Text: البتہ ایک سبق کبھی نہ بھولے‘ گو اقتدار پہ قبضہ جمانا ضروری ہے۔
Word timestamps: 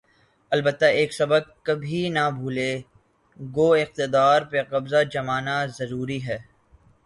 البتہ 0.51 0.85
ایک 0.97 1.13
سبق 1.13 1.43
کبھی 1.65 2.01
نہ 2.15 2.23
بھولے‘ 2.37 2.71
گو 3.39 3.67
اقتدار 3.73 4.39
پہ 4.51 4.59
قبضہ 4.71 5.01
جمانا 5.13 5.57
ضروری 5.77 6.19
ہے۔ 6.27 6.37